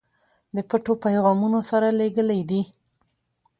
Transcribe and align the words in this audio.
د 0.55 0.57
پټو 0.69 0.93
پیغامونو 1.03 1.59
سره 1.69 1.87
لېږلی 1.99 2.41
دي. 2.49 2.61